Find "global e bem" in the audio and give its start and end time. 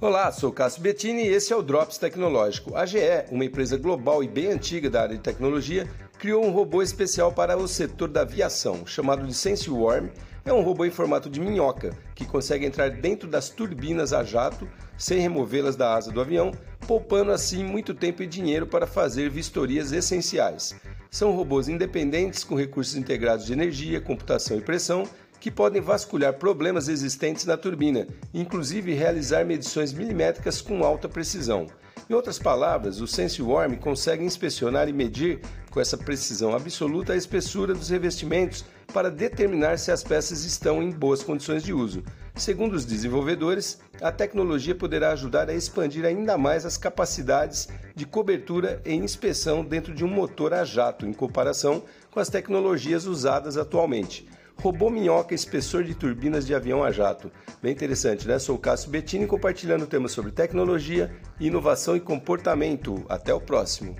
3.76-4.46